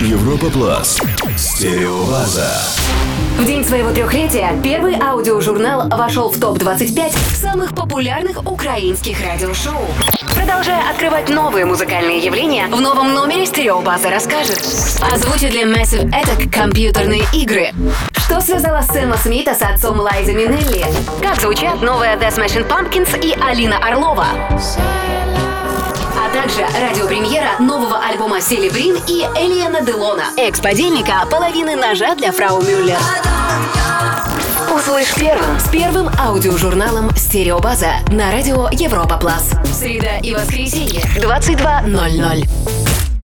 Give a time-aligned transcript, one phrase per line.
[0.00, 1.00] Европа Плас.
[1.36, 2.48] Стереобаза.
[3.36, 9.88] В день своего трехлетия первый аудиожурнал вошел в топ-25 самых популярных украинских радиошоу.
[10.36, 14.60] Продолжая открывать новые музыкальные явления, в новом номере стереобаза расскажет.
[15.12, 17.72] Озвучит ли Massive Attack компьютерные игры?
[18.12, 20.86] Что связала Сэма Смита с отцом Лайза Минелли?
[21.20, 24.26] Как звучат новые The Smashing Pumpkins и Алина Орлова?
[26.58, 30.24] Также радиопремьера нового альбома Селебрин и Элиана Делона.
[30.36, 32.98] Экс-подельника половины ножа для фрау Мюллер.
[34.74, 39.50] Услышь первым с первым аудиожурналом «Стереобаза» на радио Европа Плас.
[39.72, 42.87] Среда и воскресенье 22.00.